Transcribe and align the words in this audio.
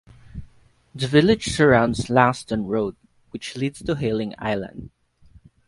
The 0.95 1.05
village 1.05 1.45
surrounds 1.55 2.07
"Langstone 2.09 2.65
Road" 2.65 2.95
which 3.29 3.55
leads 3.55 3.83
to 3.83 3.93
Hayling 3.95 4.33
Island. 4.39 4.89